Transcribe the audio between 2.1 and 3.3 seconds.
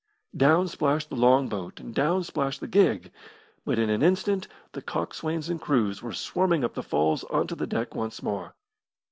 splashed the gig,